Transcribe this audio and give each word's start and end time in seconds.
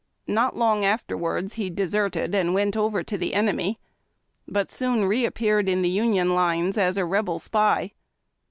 Not 0.25 0.57
long 0.57 0.83
afterwards 0.83 1.53
he 1.53 1.69
deserted 1.69 2.33
and 2.33 2.55
Avent 2.55 2.75
over 2.75 3.03
to 3.03 3.17
the 3.19 3.35
enemy, 3.35 3.79
but 4.47 4.71
soon 4.71 5.05
reappeared 5.05 5.69
in 5.69 5.83
the 5.83 5.89
Union 5.89 6.33
lines 6.33 6.75
as 6.75 6.97
a 6.97 7.05
Rebel 7.05 7.37
spy. 7.37 7.91